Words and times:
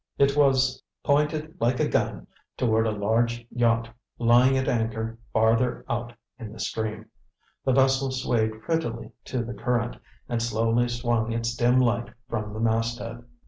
It 0.17 0.35
was 0.35 0.81
pointed 1.03 1.57
like 1.61 1.79
a 1.79 1.87
gun 1.87 2.25
toward 2.57 2.87
a 2.87 2.91
large 2.91 3.45
yacht 3.51 3.87
lying 4.17 4.57
at 4.57 4.67
anchor 4.67 5.19
farther 5.31 5.85
out 5.87 6.11
in 6.39 6.51
the 6.51 6.59
stream. 6.59 7.05
The 7.65 7.73
vessel 7.73 8.09
swayed 8.09 8.63
prettily 8.63 9.11
to 9.25 9.43
the 9.43 9.53
current, 9.53 9.97
and 10.27 10.41
slowly 10.41 10.89
swung 10.89 11.31
its 11.31 11.53
dim 11.55 11.79
light 11.79 12.09
from 12.29 12.51
the 12.51 12.59
masthead. 12.59 13.25